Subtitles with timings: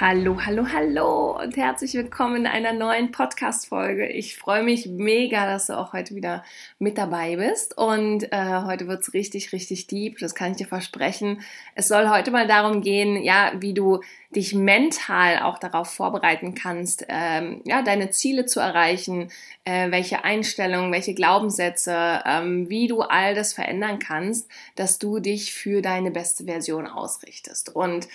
[0.00, 4.06] Hallo, hallo, hallo und herzlich willkommen in einer neuen Podcast-Folge.
[4.06, 6.42] Ich freue mich mega, dass du auch heute wieder
[6.78, 11.42] mit dabei bist und äh, heute wird's richtig, richtig deep, das kann ich dir versprechen.
[11.74, 14.00] Es soll heute mal darum gehen, ja, wie du
[14.34, 19.30] dich mental auch darauf vorbereiten kannst, ähm, ja, deine Ziele zu erreichen,
[19.64, 25.52] äh, welche Einstellungen, welche Glaubenssätze, ähm, wie du all das verändern kannst, dass du dich
[25.52, 27.74] für deine beste Version ausrichtest.
[27.74, 28.06] Und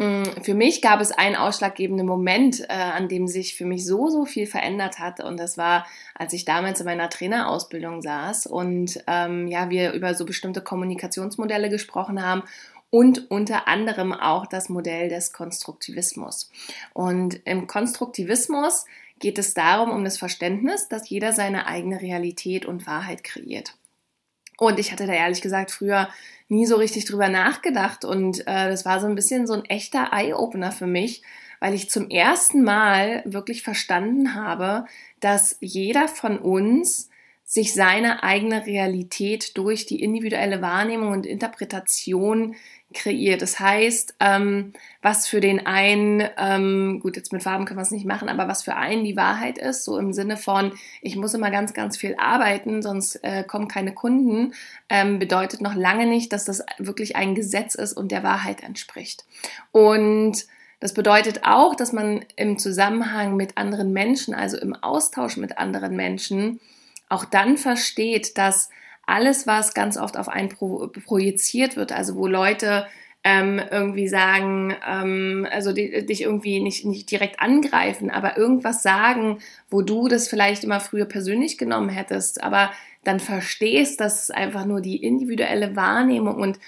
[0.00, 4.08] Mm, für mich gab es einen ausschlaggebenden Moment, äh, an dem sich für mich so,
[4.08, 5.18] so viel verändert hat.
[5.18, 10.14] Und das war, als ich damals in meiner Trainerausbildung saß und ähm, ja, wir über
[10.14, 12.44] so bestimmte Kommunikationsmodelle gesprochen haben
[12.90, 16.50] und unter anderem auch das Modell des Konstruktivismus.
[16.94, 18.86] Und im Konstruktivismus
[19.18, 23.74] geht es darum, um das Verständnis, dass jeder seine eigene Realität und Wahrheit kreiert.
[24.58, 26.08] Und ich hatte da ehrlich gesagt früher
[26.48, 30.10] nie so richtig drüber nachgedacht und äh, das war so ein bisschen so ein echter
[30.12, 31.22] Eye-Opener für mich,
[31.60, 34.86] weil ich zum ersten Mal wirklich verstanden habe,
[35.20, 37.08] dass jeder von uns
[37.50, 42.54] sich seine eigene Realität durch die individuelle Wahrnehmung und Interpretation
[42.92, 43.40] kreiert.
[43.40, 47.90] Das heißt, ähm, was für den einen, ähm, gut, jetzt mit Farben können wir es
[47.90, 51.32] nicht machen, aber was für einen die Wahrheit ist, so im Sinne von, ich muss
[51.32, 54.52] immer ganz, ganz viel arbeiten, sonst äh, kommen keine Kunden,
[54.90, 59.24] ähm, bedeutet noch lange nicht, dass das wirklich ein Gesetz ist und der Wahrheit entspricht.
[59.72, 60.46] Und
[60.80, 65.96] das bedeutet auch, dass man im Zusammenhang mit anderen Menschen, also im Austausch mit anderen
[65.96, 66.60] Menschen,
[67.08, 68.70] auch dann versteht, dass
[69.06, 72.86] alles, was ganz oft auf einen pro projiziert wird, also wo Leute
[73.24, 79.38] ähm, irgendwie sagen, ähm, also die, dich irgendwie nicht, nicht direkt angreifen, aber irgendwas sagen,
[79.70, 82.70] wo du das vielleicht immer früher persönlich genommen hättest, aber
[83.04, 86.58] dann verstehst, dass es einfach nur die individuelle Wahrnehmung und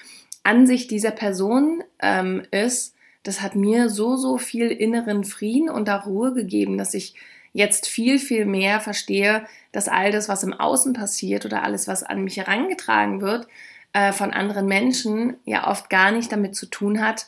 [0.43, 6.07] Ansicht dieser Person ähm, ist, das hat mir so, so viel inneren Frieden und auch
[6.07, 7.15] Ruhe gegeben, dass ich
[7.53, 12.03] jetzt viel, viel mehr verstehe, dass all das, was im Außen passiert oder alles, was
[12.03, 13.47] an mich herangetragen wird
[13.93, 17.27] äh, von anderen Menschen, ja oft gar nicht damit zu tun hat,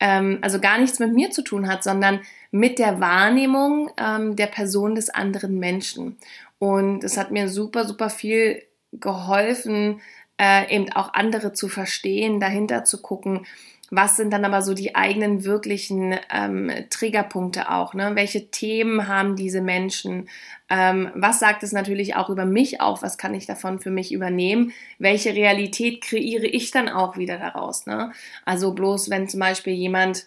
[0.00, 4.46] ähm, also gar nichts mit mir zu tun hat, sondern mit der Wahrnehmung ähm, der
[4.46, 6.18] Person des anderen Menschen.
[6.58, 8.62] Und es hat mir super, super viel
[8.92, 10.00] geholfen,
[10.40, 13.46] äh, eben auch andere zu verstehen, dahinter zu gucken,
[13.90, 17.94] was sind dann aber so die eigenen wirklichen ähm, Triggerpunkte auch?
[17.94, 18.12] Ne?
[18.14, 20.28] Welche Themen haben diese Menschen?
[20.70, 23.02] Ähm, was sagt es natürlich auch über mich auf?
[23.02, 24.72] Was kann ich davon für mich übernehmen?
[24.98, 27.86] Welche Realität kreiere ich dann auch wieder daraus?
[27.86, 28.12] Ne?
[28.44, 30.26] Also bloß wenn zum Beispiel jemand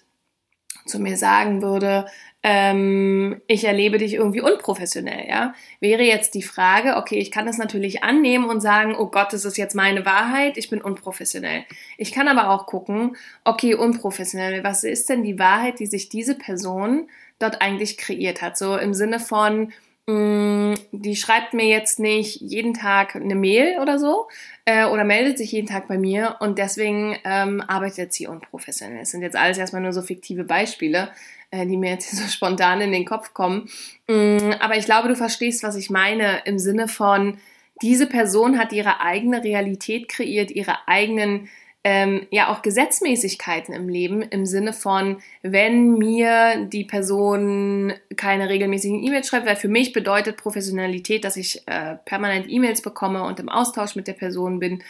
[0.86, 2.08] zu mir sagen würde,
[2.50, 7.58] ähm, ich erlebe dich irgendwie unprofessionell, ja, wäre jetzt die Frage, okay, ich kann das
[7.58, 11.66] natürlich annehmen und sagen, oh Gott, das ist jetzt meine Wahrheit, ich bin unprofessionell.
[11.98, 16.36] Ich kann aber auch gucken, okay, unprofessionell, was ist denn die Wahrheit, die sich diese
[16.36, 18.58] Person dort eigentlich kreiert hat?
[18.58, 19.74] So im Sinne von,
[20.10, 24.30] Mm, die schreibt mir jetzt nicht jeden Tag eine Mail oder so
[24.64, 29.00] äh, oder meldet sich jeden Tag bei mir und deswegen ähm, arbeitet sie unprofessionell.
[29.00, 31.10] Das sind jetzt alles erstmal nur so fiktive Beispiele,
[31.54, 33.70] die mir jetzt so spontan in den Kopf kommen.
[34.08, 37.38] Mm, aber ich glaube, du verstehst, was ich meine im Sinne von,
[37.82, 41.50] diese Person hat ihre eigene Realität kreiert, ihre eigenen
[41.84, 49.02] ähm, ja auch Gesetzmäßigkeiten im Leben im Sinne von, wenn mir die Person keine regelmäßigen
[49.04, 53.48] E-Mails schreibt, weil für mich bedeutet Professionalität, dass ich äh, permanent E-Mails bekomme und im
[53.48, 54.84] Austausch mit der Person bin,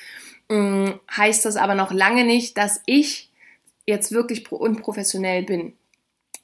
[0.49, 3.29] ähm, heißt das aber noch lange nicht, dass ich
[3.85, 5.73] jetzt wirklich unprofessionell bin.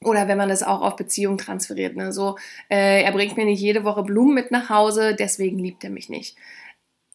[0.04, 1.96] Oder wenn man das auch auf Beziehungen transferiert.
[1.96, 2.12] Ne?
[2.12, 2.36] So,
[2.68, 6.08] äh, er bringt mir nicht jede Woche Blumen mit nach Hause, deswegen liebt er mich
[6.08, 6.36] nicht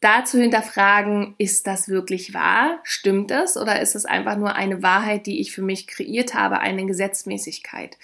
[0.01, 2.80] da zu hinterfragen, ist das wirklich wahr?
[2.83, 3.57] Stimmt es?
[3.57, 7.97] Oder ist es einfach nur eine Wahrheit, die ich für mich kreiert habe, eine Gesetzmäßigkeit?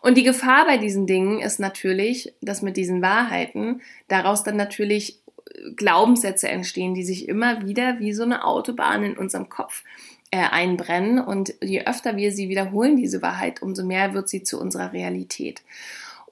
[0.00, 5.20] Und die Gefahr bei diesen Dingen ist natürlich, dass mit diesen Wahrheiten daraus dann natürlich
[5.54, 9.84] äh, Glaubenssätze entstehen, die sich immer wieder wie so eine Autobahn in unserem Kopf
[10.32, 11.20] äh, einbrennen.
[11.20, 15.62] Und je öfter wir sie wiederholen, diese Wahrheit, umso mehr wird sie zu unserer Realität.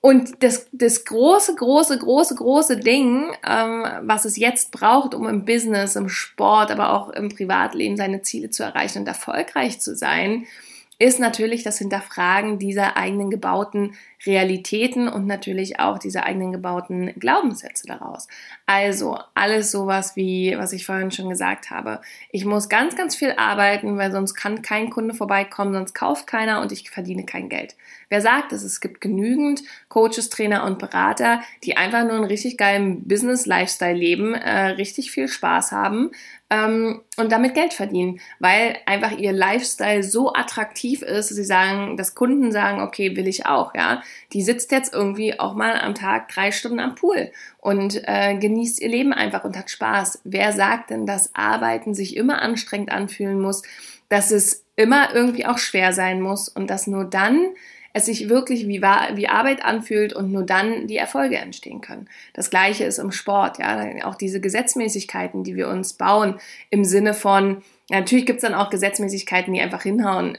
[0.01, 5.45] Und das, das große, große, große, große Ding, ähm, was es jetzt braucht, um im
[5.45, 10.47] Business, im Sport, aber auch im Privatleben seine Ziele zu erreichen und erfolgreich zu sein,
[11.01, 13.95] ist natürlich das Hinterfragen dieser eigenen gebauten
[14.27, 18.29] Realitäten und natürlich auch diese eigenen gebauten Glaubenssätze daraus.
[18.67, 22.03] Also alles sowas wie, was ich vorhin schon gesagt habe.
[22.31, 26.61] Ich muss ganz, ganz viel arbeiten, weil sonst kann kein Kunde vorbeikommen, sonst kauft keiner
[26.61, 27.77] und ich verdiene kein Geld.
[28.11, 28.63] Wer sagt es?
[28.63, 34.35] Es gibt genügend Coaches, Trainer und Berater, die einfach nur einen richtig geilen Business-Lifestyle leben,
[34.35, 36.11] äh, richtig viel Spaß haben,
[36.51, 42.17] ähm, und damit Geld verdienen, weil einfach ihr Lifestyle so attraktiv ist, sie sagen, dass
[42.17, 44.03] Kunden sagen, okay, will ich auch, ja.
[44.33, 48.81] Die sitzt jetzt irgendwie auch mal am Tag drei Stunden am Pool und äh, genießt
[48.81, 50.23] ihr Leben einfach und hat Spaß.
[50.25, 53.63] Wer sagt denn, dass Arbeiten sich immer anstrengend anfühlen muss,
[54.09, 57.47] dass es immer irgendwie auch schwer sein muss und dass nur dann
[57.93, 62.09] es sich wirklich wie, wie Arbeit anfühlt und nur dann die Erfolge entstehen können.
[62.35, 66.39] Das gleiche ist im Sport, ja, auch diese Gesetzmäßigkeiten, die wir uns bauen
[66.71, 70.39] im Sinne von, natürlich gibt es dann auch Gesetzmäßigkeiten, die einfach hinhauen.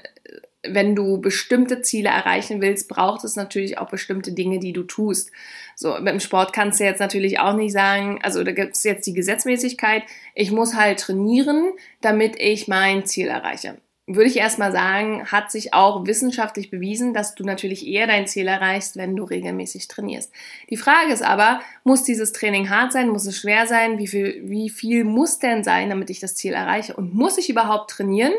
[0.63, 5.31] Wenn du bestimmte Ziele erreichen willst, braucht es natürlich auch bestimmte Dinge, die du tust.
[5.75, 9.07] So, beim Sport kannst du jetzt natürlich auch nicht sagen, also da gibt es jetzt
[9.07, 10.03] die Gesetzmäßigkeit,
[10.36, 11.71] ich muss halt trainieren,
[12.01, 13.77] damit ich mein Ziel erreiche
[14.15, 18.47] würde ich erstmal sagen, hat sich auch wissenschaftlich bewiesen, dass du natürlich eher dein Ziel
[18.47, 20.31] erreichst, wenn du regelmäßig trainierst.
[20.69, 23.09] Die Frage ist aber, muss dieses Training hart sein?
[23.09, 23.97] Muss es schwer sein?
[23.97, 26.95] Wie viel, wie viel muss denn sein, damit ich das Ziel erreiche?
[26.95, 28.33] Und muss ich überhaupt trainieren?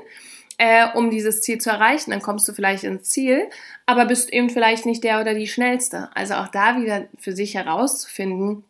[0.58, 3.48] Äh, um dieses Ziel zu erreichen, dann kommst du vielleicht ins Ziel,
[3.86, 6.10] aber bist eben vielleicht nicht der oder die schnellste.
[6.14, 8.62] Also auch da wieder für sich herauszufinden,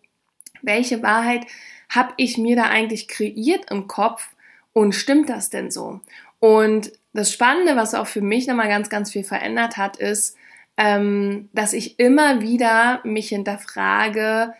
[0.62, 1.44] welche Wahrheit
[1.88, 4.28] habe ich mir da eigentlich kreiert im Kopf
[4.72, 6.00] und stimmt das denn so?
[6.42, 10.36] Und das Spannende, was auch für mich nochmal ganz, ganz viel verändert hat, ist,
[10.76, 14.52] ähm, dass ich immer wieder mich hinterfrage,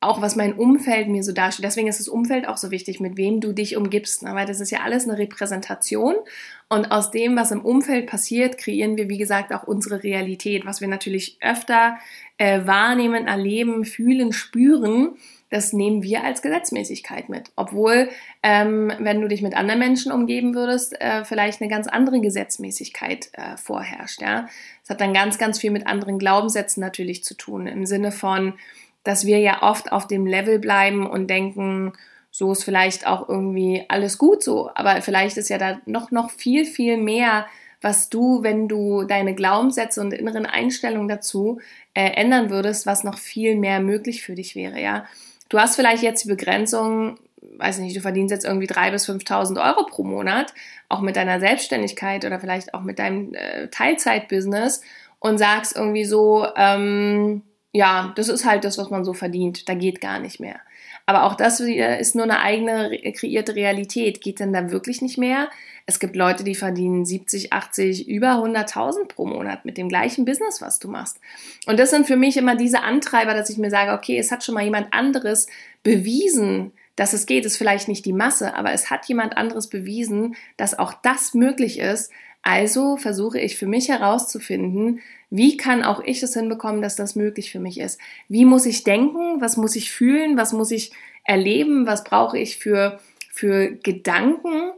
[0.00, 1.64] auch was mein Umfeld mir so darstellt.
[1.64, 4.34] Deswegen ist das Umfeld auch so wichtig, mit wem du dich umgibst, ne?
[4.34, 6.16] weil das ist ja alles eine Repräsentation
[6.68, 10.82] und aus dem, was im Umfeld passiert, kreieren wir, wie gesagt, auch unsere Realität, was
[10.82, 11.96] wir natürlich öfter
[12.36, 15.16] äh, wahrnehmen, erleben, fühlen, spüren
[15.52, 17.50] das nehmen wir als Gesetzmäßigkeit mit.
[17.56, 18.08] Obwohl,
[18.42, 23.28] ähm, wenn du dich mit anderen Menschen umgeben würdest, äh, vielleicht eine ganz andere Gesetzmäßigkeit
[23.34, 24.22] äh, vorherrscht.
[24.22, 24.48] Ja?
[24.80, 27.66] Das hat dann ganz, ganz viel mit anderen Glaubenssätzen natürlich zu tun.
[27.66, 28.54] Im Sinne von,
[29.04, 31.92] dass wir ja oft auf dem Level bleiben und denken,
[32.30, 34.70] so ist vielleicht auch irgendwie alles gut so.
[34.74, 37.44] Aber vielleicht ist ja da noch, noch viel, viel mehr,
[37.82, 41.60] was du, wenn du deine Glaubenssätze und inneren Einstellungen dazu
[41.92, 45.04] äh, ändern würdest, was noch viel mehr möglich für dich wäre, ja.
[45.52, 47.18] Du hast vielleicht jetzt die Begrenzung,
[47.58, 50.54] weiß nicht, du verdienst jetzt irgendwie 3.000 bis 5.000 Euro pro Monat,
[50.88, 54.80] auch mit deiner Selbstständigkeit oder vielleicht auch mit deinem äh, Teilzeitbusiness
[55.18, 59.74] und sagst irgendwie so, ähm, ja, das ist halt das, was man so verdient, da
[59.74, 60.58] geht gar nicht mehr.
[61.06, 64.20] Aber auch das ist nur eine eigene kreierte Realität.
[64.20, 65.48] Geht denn da wirklich nicht mehr?
[65.84, 70.62] Es gibt Leute, die verdienen 70, 80, über 100.000 pro Monat mit dem gleichen Business,
[70.62, 71.18] was du machst.
[71.66, 74.44] Und das sind für mich immer diese Antreiber, dass ich mir sage, okay, es hat
[74.44, 75.48] schon mal jemand anderes
[75.82, 77.44] bewiesen, dass es geht.
[77.44, 81.80] Ist vielleicht nicht die Masse, aber es hat jemand anderes bewiesen, dass auch das möglich
[81.80, 82.12] ist.
[82.42, 85.00] Also versuche ich für mich herauszufinden,
[85.34, 87.98] wie kann auch ich es hinbekommen, dass das möglich für mich ist?
[88.28, 89.40] Wie muss ich denken?
[89.40, 90.36] Was muss ich fühlen?
[90.36, 90.92] Was muss ich
[91.24, 91.86] erleben?
[91.86, 94.72] Was brauche ich für, für Gedanken,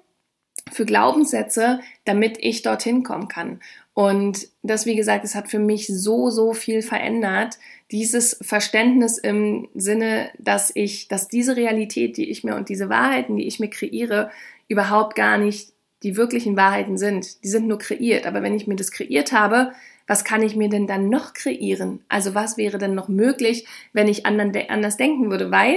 [0.71, 3.61] für Glaubenssätze, damit ich dorthin kommen kann.
[3.95, 7.59] Und das, wie gesagt, es hat für mich so, so viel verändert.
[7.91, 13.37] Dieses Verständnis im Sinne, dass ich, dass diese Realität, die ich mir und diese Wahrheiten,
[13.37, 14.31] die ich mir kreiere,
[14.69, 15.73] überhaupt gar nicht
[16.05, 17.43] die wirklichen Wahrheiten sind.
[17.43, 18.27] Die sind nur kreiert.
[18.27, 19.73] Aber wenn ich mir das kreiert habe,
[20.07, 22.05] was kann ich mir denn dann noch kreieren?
[22.09, 25.51] Also was wäre denn noch möglich, wenn ich anders denken würde?
[25.51, 25.77] Weil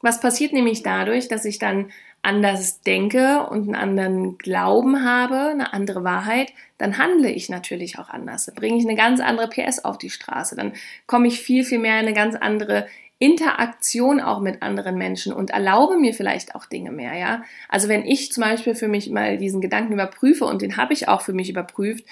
[0.00, 1.90] was passiert nämlich dadurch, dass ich dann
[2.22, 8.08] anders denke und einen anderen Glauben habe, eine andere Wahrheit, dann handle ich natürlich auch
[8.08, 8.46] anders.
[8.46, 10.54] Dann bringe ich eine ganz andere PS auf die Straße.
[10.54, 10.72] Dann
[11.06, 12.86] komme ich viel, viel mehr in eine ganz andere
[13.18, 17.44] Interaktion auch mit anderen Menschen und erlaube mir vielleicht auch Dinge mehr, ja.
[17.68, 21.06] Also wenn ich zum Beispiel für mich mal diesen Gedanken überprüfe und den habe ich
[21.06, 22.04] auch für mich überprüft,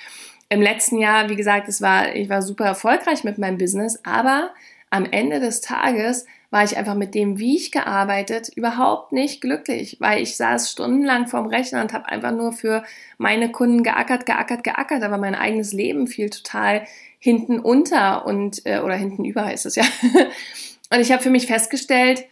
[0.51, 4.51] im letzten Jahr, wie gesagt, es war, ich war super erfolgreich mit meinem Business, aber
[4.91, 9.99] am Ende des Tages war ich einfach mit dem, wie ich gearbeitet, überhaupt nicht glücklich,
[10.01, 12.83] weil ich saß stundenlang vorm Rechner und habe einfach nur für
[13.17, 16.85] meine Kunden geackert, geackert, geackert, aber mein eigenes Leben fiel total
[17.21, 19.85] hinten unter und äh, oder hinten über heißt es ja.
[20.93, 22.25] und ich habe für mich festgestellt,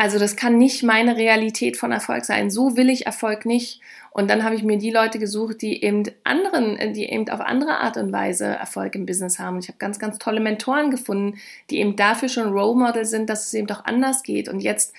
[0.00, 2.50] Also das kann nicht meine Realität von Erfolg sein.
[2.50, 3.82] So will ich Erfolg nicht.
[4.12, 7.80] Und dann habe ich mir die Leute gesucht, die eben anderen, die eben auf andere
[7.80, 9.56] Art und Weise Erfolg im Business haben.
[9.56, 11.38] Und ich habe ganz, ganz tolle Mentoren gefunden,
[11.68, 14.48] die eben dafür schon Role Model sind, dass es eben doch anders geht.
[14.48, 14.94] Und jetzt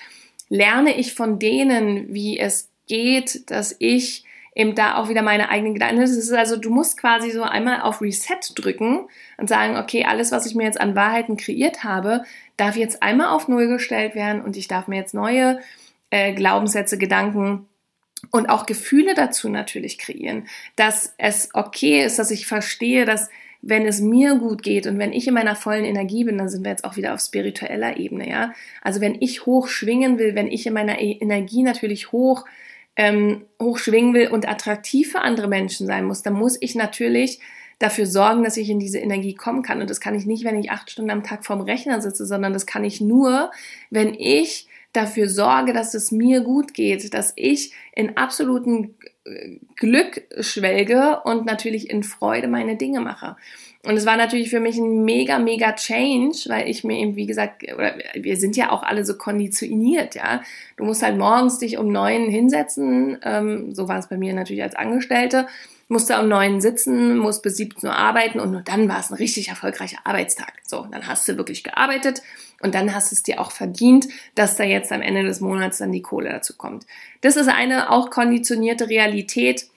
[0.50, 5.74] lerne ich von denen, wie es geht, dass ich eben da auch wieder meine eigenen
[5.74, 6.01] Gedanken.
[6.01, 10.31] Das ist also, du musst quasi so einmal auf Reset drücken und sagen, okay, alles,
[10.31, 12.24] was ich mir jetzt an Wahrheiten kreiert habe,
[12.62, 15.60] darf jetzt einmal auf Null gestellt werden und ich darf mir jetzt neue
[16.12, 17.68] äh, Glaubenssätze, Gedanken
[18.30, 23.30] und auch Gefühle dazu natürlich kreieren, dass es okay ist, dass ich verstehe, dass
[23.63, 26.63] wenn es mir gut geht und wenn ich in meiner vollen Energie bin, dann sind
[26.63, 28.53] wir jetzt auch wieder auf spiritueller Ebene, ja.
[28.82, 32.46] Also wenn ich hoch schwingen will, wenn ich in meiner e-, Energie natürlich hoch
[32.96, 37.39] ähm, hochschwingen will und attraktiv für andere Menschen sein muss, dann muss ich natürlich
[37.82, 39.82] dafür sorgen, dass ich in diese Energie kommen kann.
[39.82, 42.54] Und das kann ich nicht, wenn ich acht Stunden am Tag vorm Rechner sitze, sondern
[42.54, 43.52] das kann ich nur,
[43.90, 50.24] wenn ich dafür sorge, dass es mir gut geht, dass ich in absoluten äh, Glück
[50.40, 53.38] schwelge und natürlich in Freude meine Dinge mache.
[53.84, 57.26] Und es war natürlich für mich ein mega, mega Change, weil ich mir eben, wie
[57.26, 60.42] gesagt, oder wir sind ja auch alle so konditioniert, ja.
[60.78, 64.62] Du musst halt morgens dich um neun hinsetzen, ähm, so war es bei mir natürlich
[64.62, 65.48] als Angestellte,
[65.91, 69.15] musste um neun sitzen, musst bis 17 Uhr arbeiten und nur dann war es ein
[69.15, 70.53] richtig erfolgreicher Arbeitstag.
[70.65, 72.21] So, dann hast du wirklich gearbeitet
[72.62, 75.79] und dann hast du es dir auch verdient, dass da jetzt am Ende des Monats
[75.79, 76.86] dann die Kohle dazu kommt.
[77.19, 79.67] Das ist eine auch konditionierte Realität,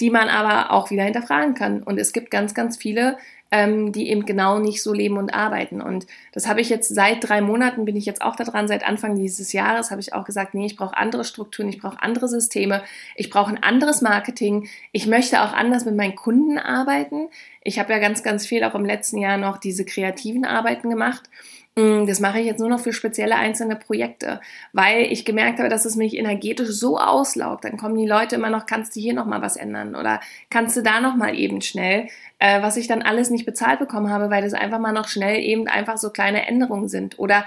[0.00, 1.82] die man aber auch wieder hinterfragen kann.
[1.82, 3.18] Und es gibt ganz, ganz viele
[3.54, 5.80] ähm, die eben genau nicht so leben und arbeiten.
[5.80, 9.14] Und das habe ich jetzt seit drei Monaten, bin ich jetzt auch daran, seit Anfang
[9.14, 12.82] dieses Jahres habe ich auch gesagt, nee, ich brauche andere Strukturen, ich brauche andere Systeme,
[13.14, 17.28] ich brauche ein anderes Marketing, ich möchte auch anders mit meinen Kunden arbeiten.
[17.62, 21.30] Ich habe ja ganz, ganz viel auch im letzten Jahr noch diese kreativen Arbeiten gemacht.
[21.76, 24.40] Mm, das mache ich jetzt nur noch für spezielle einzelne Projekte,
[24.72, 27.64] weil ich gemerkt habe, dass es mich energetisch so auslaugt.
[27.64, 30.76] Dann kommen die Leute immer noch, kannst du hier noch mal was ändern oder kannst
[30.76, 32.06] du da noch mal eben schnell,
[32.38, 35.40] äh, was ich dann alles nicht bezahlt bekommen habe, weil das einfach mal noch schnell
[35.42, 37.44] eben einfach so kleine Änderungen sind oder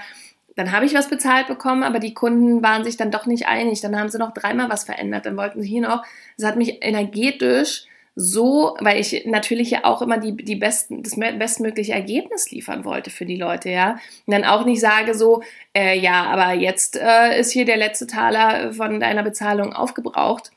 [0.57, 3.79] dann habe ich was bezahlt bekommen, aber die Kunden waren sich dann doch nicht einig.
[3.81, 5.27] Dann haben sie noch dreimal was verändert.
[5.27, 6.03] Dann wollten sie hier noch.
[6.35, 7.85] Das hat mich energetisch
[8.19, 13.11] so, weil ich natürlich ja auch immer die, die besten, das bestmögliche Ergebnis liefern wollte
[13.11, 13.99] für die Leute, ja.
[14.25, 15.43] Und dann auch nicht sage so,
[15.75, 20.49] äh, ja, aber jetzt äh, ist hier der letzte Taler von deiner Bezahlung aufgebraucht.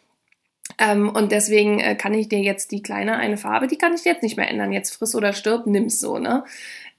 [0.78, 4.06] Ähm, und deswegen äh, kann ich dir jetzt die kleine eine Farbe, die kann ich
[4.06, 4.72] jetzt nicht mehr ändern.
[4.72, 6.44] Jetzt friss oder stirb, nimm's so, ne?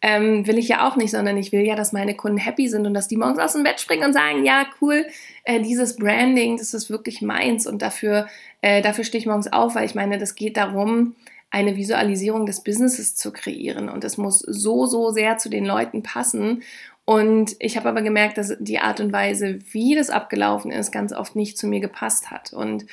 [0.01, 2.85] ähm, will ich ja auch nicht, sondern ich will ja, dass meine Kunden happy sind
[2.87, 5.05] und dass die morgens aus dem Bett springen und sagen, ja, cool,
[5.43, 8.27] äh, dieses Branding, das ist wirklich meins und dafür,
[8.61, 11.15] äh, dafür stehe ich morgens auf, weil ich meine, das geht darum,
[11.49, 16.01] eine Visualisierung des Businesses zu kreieren und es muss so, so sehr zu den Leuten
[16.01, 16.63] passen.
[17.03, 21.11] Und ich habe aber gemerkt, dass die Art und Weise, wie das abgelaufen ist, ganz
[21.11, 22.53] oft nicht zu mir gepasst hat.
[22.53, 22.85] Und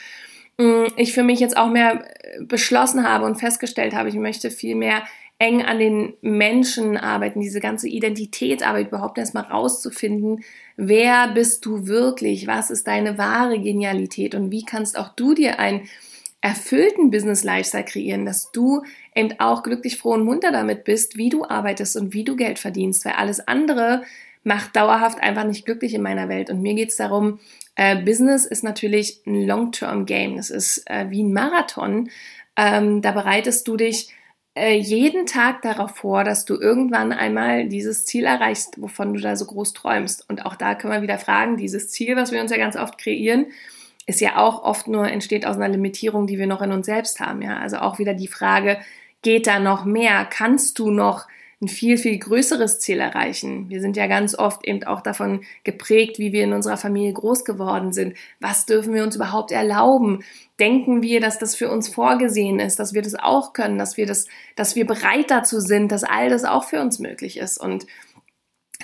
[0.59, 4.51] mm, ich für mich jetzt auch mehr äh, beschlossen habe und festgestellt habe, ich möchte
[4.51, 5.03] viel mehr
[5.39, 10.45] eng an den Menschen arbeiten, diese ganze Identitätsarbeit überhaupt erstmal rauszufinden,
[10.77, 15.61] wer bist du wirklich, was ist deine wahre Genialität und wie kannst auch du dir
[15.61, 15.89] einen
[16.41, 18.83] erfüllten Business Lifestyle kreieren, dass du
[19.15, 22.59] eben auch glücklich, froh und munter damit bist, wie du arbeitest und wie du Geld
[22.59, 24.03] verdienst, weil alles andere
[24.45, 26.49] macht dauerhaft einfach nicht glücklich in meiner Welt.
[26.49, 27.41] Und mir geht es darum,
[27.75, 30.37] äh, Business ist natürlich ein Long-Term-Game.
[30.37, 32.09] Das ist äh, wie ein Marathon.
[32.57, 34.09] Ähm, da bereitest du dich
[34.67, 39.47] jeden Tag darauf vor, dass du irgendwann einmal dieses Ziel erreichst, wovon du da so
[39.47, 40.29] groß träumst.
[40.29, 42.99] Und auch da können wir wieder fragen, dieses Ziel, was wir uns ja ganz oft
[42.99, 43.47] kreieren,
[44.07, 47.21] ist ja auch oft nur entsteht aus einer Limitierung, die wir noch in uns selbst
[47.21, 47.43] haben.
[47.43, 48.79] Ja, also auch wieder die Frage,
[49.23, 50.25] geht da noch mehr?
[50.25, 51.27] Kannst du noch
[51.61, 53.69] ein viel, viel größeres Ziel erreichen.
[53.69, 57.45] Wir sind ja ganz oft eben auch davon geprägt, wie wir in unserer Familie groß
[57.45, 58.15] geworden sind.
[58.39, 60.23] Was dürfen wir uns überhaupt erlauben?
[60.61, 64.07] Denken wir, dass das für uns vorgesehen ist, dass wir das auch können, dass wir
[64.07, 67.87] das, dass wir bereit dazu sind, dass all das auch für uns möglich ist und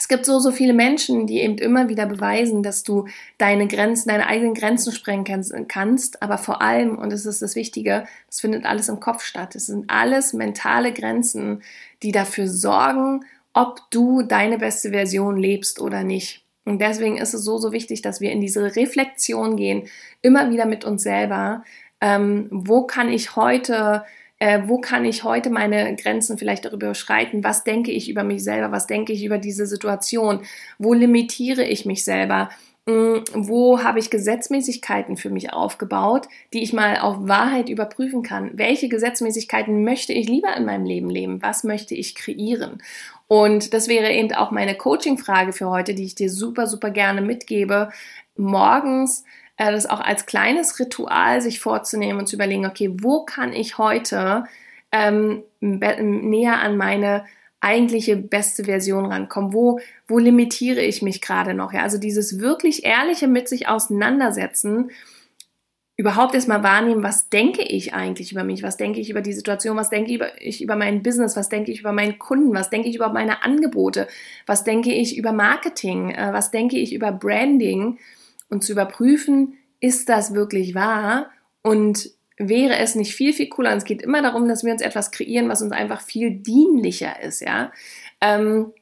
[0.05, 3.07] es gibt so, so viele Menschen, die eben immer wieder beweisen, dass du
[3.39, 5.25] deine Grenzen, deine eigenen Grenzen sprengen
[5.67, 9.55] kannst, aber vor allem, und das ist das Wichtige, das findet alles im Kopf statt.
[9.55, 11.63] Es sind alles mentale Grenzen,
[12.03, 16.45] die dafür sorgen, ob du deine beste Version lebst oder nicht.
[16.67, 19.89] Und deswegen ist es so, so wichtig, dass wir in diese Reflexion gehen,
[20.21, 21.65] immer wieder mit uns selber.
[22.03, 24.05] Ähm, wo kann ich heute
[24.45, 28.45] äh, wo kann ich heute meine Grenzen vielleicht darüber überschreiten, was denke ich über mich
[28.45, 30.41] selber, was denke ich über diese Situation,
[30.79, 32.51] wo limitiere ich mich selber,
[32.87, 38.51] hm, wo habe ich Gesetzmäßigkeiten für mich aufgebaut, die ich mal auf Wahrheit überprüfen kann.
[38.53, 41.41] Welche Gesetzmäßigkeiten möchte ich lieber in meinem Leben leben?
[41.41, 42.83] Was möchte ich kreieren?
[43.29, 47.23] Und das wäre eben auch meine Coaching-Frage für heute, die ich dir super, super gerne
[47.23, 47.89] mitgebe.
[48.37, 49.25] Morgens
[49.57, 54.45] das auch als kleines Ritual sich vorzunehmen und zu überlegen, okay, wo kann ich heute
[54.91, 57.25] ähm, näher an meine
[57.61, 59.53] eigentliche beste Version rankommen?
[59.53, 61.73] Wo, wo limitiere ich mich gerade noch?
[61.73, 64.91] Ja, also dieses wirklich ehrliche mit sich auseinandersetzen,
[65.97, 69.77] überhaupt erstmal wahrnehmen, was denke ich eigentlich über mich, was denke ich über die Situation,
[69.77, 72.97] was denke ich über mein Business, was denke ich über meinen Kunden, was denke ich
[72.97, 74.09] über meine Angebote,
[74.45, 77.99] was denke ich über Marketing, äh, was denke ich über Branding
[78.49, 81.31] und zu überprüfen, ist das wirklich wahr
[81.63, 83.73] und wäre es nicht viel, viel cooler.
[83.73, 87.21] Und es geht immer darum, dass wir uns etwas kreieren, was uns einfach viel dienlicher
[87.23, 87.73] ist, ja.
[88.21, 88.73] Ähm,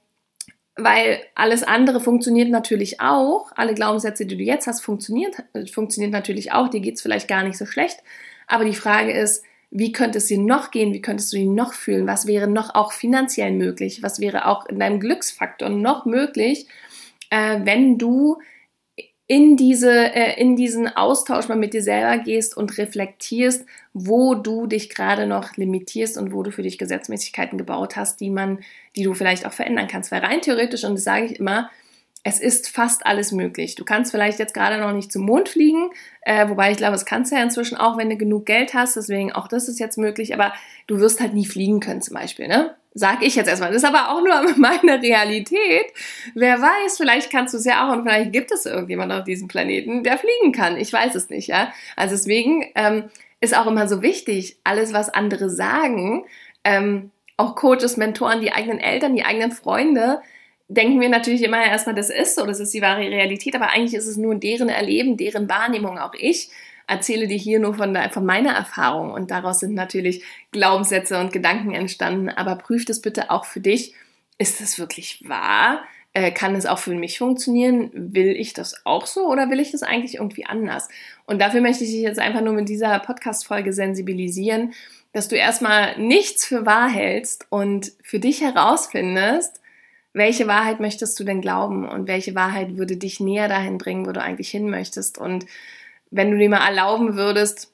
[0.75, 3.53] weil alles andere funktioniert natürlich auch.
[3.55, 5.37] Alle Glaubenssätze, die du jetzt hast, funktioniert,
[5.71, 6.69] funktioniert natürlich auch.
[6.69, 8.03] Dir geht es vielleicht gar nicht so schlecht.
[8.47, 10.93] Aber die Frage ist, wie könnte es dir noch gehen?
[10.93, 12.07] Wie könntest du dich noch fühlen?
[12.07, 14.03] Was wäre noch auch finanziell möglich?
[14.03, 16.67] Was wäre auch in deinem Glücksfaktor noch möglich,
[17.31, 18.39] äh, wenn du
[19.27, 24.67] in, diese, äh, in diesen Austausch mal mit dir selber gehst und reflektierst, wo du
[24.67, 28.59] dich gerade noch limitierst und wo du für dich Gesetzmäßigkeiten gebaut hast, die man,
[28.97, 30.11] die du vielleicht auch verändern kannst.
[30.11, 31.71] Weil rein theoretisch, und das sage ich immer,
[32.25, 33.75] es ist fast alles möglich.
[33.75, 35.91] Du kannst vielleicht jetzt gerade noch nicht zum Mond fliegen,
[36.23, 38.97] äh, wobei ich glaube, es kannst du ja inzwischen auch, wenn du genug Geld hast.
[38.97, 40.53] Deswegen auch das ist jetzt möglich, aber
[40.87, 42.77] du wirst halt nie fliegen können zum Beispiel, ne?
[42.95, 43.73] Sag ich jetzt erstmal.
[43.73, 45.87] Das ist aber auch nur meine Realität.
[46.35, 49.49] Wer weiß, vielleicht kannst du es ja auch und vielleicht gibt es irgendjemand auf diesem
[49.49, 50.77] Planeten, der fliegen kann.
[50.77, 51.73] Ich weiß es nicht, ja.
[51.97, 53.05] Also deswegen ähm,
[53.41, 56.25] ist auch immer so wichtig, alles, was andere sagen,
[56.65, 60.21] ähm, auch Coaches, Mentoren, die eigenen Eltern, die eigenen Freunde,
[60.75, 63.95] denken wir natürlich immer erstmal, das ist so, das ist die wahre Realität, aber eigentlich
[63.95, 65.99] ist es nur deren Erleben, deren Wahrnehmung.
[65.99, 66.51] Auch ich
[66.87, 71.73] erzähle dir hier nur von, von meiner Erfahrung und daraus sind natürlich Glaubenssätze und Gedanken
[71.73, 72.29] entstanden.
[72.29, 73.95] Aber prüf das bitte auch für dich.
[74.39, 75.83] Ist das wirklich wahr?
[76.15, 77.91] Äh, kann es auch für mich funktionieren?
[77.95, 80.89] Will ich das auch so oder will ich das eigentlich irgendwie anders?
[81.27, 84.75] Und dafür möchte ich dich jetzt einfach nur mit dieser Podcast-Folge sensibilisieren,
[85.13, 89.62] dass du erstmal nichts für wahr hältst und für dich herausfindest,
[90.15, 94.13] welche Wahrheit möchtest du denn glauben und welche Wahrheit würde dich näher dahin bringen, wo
[94.13, 95.19] du eigentlich hin möchtest.
[95.19, 95.47] Und
[96.11, 97.73] wenn du dir mal erlauben würdest,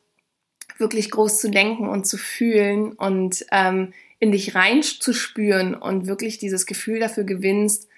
[0.79, 6.66] wirklich groß zu denken und zu fühlen und ähm, in dich reinzuspüren und wirklich dieses
[6.66, 7.88] Gefühl dafür gewinnst,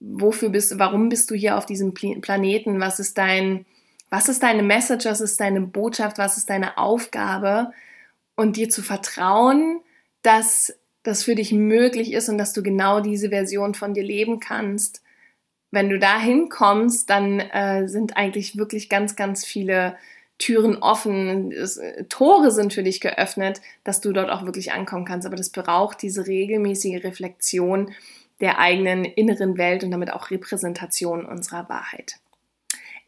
[0.00, 3.66] wofür bist du, warum bist du hier auf diesem Planeten, was ist dein,
[4.10, 7.72] was ist deine Message, was ist deine Botschaft, was ist deine Aufgabe?
[8.34, 9.80] Und dir zu vertrauen,
[10.22, 10.74] dass
[11.06, 15.02] das für dich möglich ist und dass du genau diese Version von dir leben kannst.
[15.70, 19.96] Wenn du da hinkommst, dann äh, sind eigentlich wirklich ganz, ganz viele
[20.38, 25.26] Türen offen, es, Tore sind für dich geöffnet, dass du dort auch wirklich ankommen kannst.
[25.26, 27.92] Aber das braucht diese regelmäßige Reflexion
[28.40, 32.16] der eigenen inneren Welt und damit auch Repräsentation unserer Wahrheit.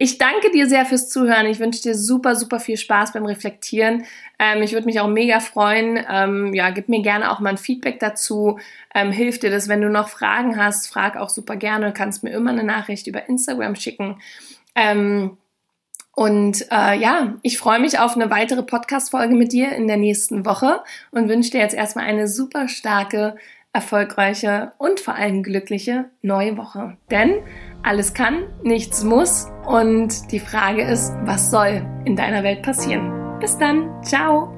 [0.00, 1.46] Ich danke dir sehr fürs Zuhören.
[1.46, 4.04] Ich wünsche dir super, super viel Spaß beim Reflektieren.
[4.38, 5.98] Ähm, ich würde mich auch mega freuen.
[6.08, 8.60] Ähm, ja, gib mir gerne auch mal ein Feedback dazu.
[8.94, 11.86] Ähm, hilft dir das, wenn du noch Fragen hast, frag auch super gerne.
[11.86, 14.20] Du kannst mir immer eine Nachricht über Instagram schicken.
[14.76, 15.36] Ähm,
[16.14, 20.44] und äh, ja, ich freue mich auf eine weitere Podcast-Folge mit dir in der nächsten
[20.44, 20.80] Woche
[21.10, 23.36] und wünsche dir jetzt erstmal eine super starke
[23.78, 26.96] erfolgreiche und vor allem glückliche neue Woche.
[27.12, 27.42] Denn
[27.84, 33.38] alles kann, nichts muss und die Frage ist, was soll in deiner Welt passieren?
[33.38, 34.57] Bis dann, ciao!